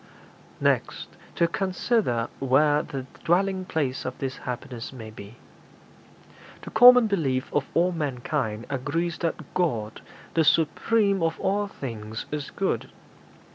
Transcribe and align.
'Next 0.59 1.09
to 1.35 1.47
consider 1.47 2.27
where 2.39 2.81
the 2.81 3.05
dwelling 3.23 3.65
place 3.65 4.03
of 4.03 4.17
this 4.17 4.37
happiness 4.49 4.91
may 4.91 5.11
be. 5.11 5.35
The 6.63 6.71
common 6.71 7.05
belief 7.05 7.53
of 7.53 7.65
all 7.75 7.91
mankind 7.91 8.65
agrees 8.67 9.19
that 9.19 9.53
God, 9.53 10.01
the 10.33 10.43
supreme 10.43 11.21
of 11.21 11.39
all 11.39 11.67
things, 11.67 12.25
is 12.31 12.49
good. 12.49 12.89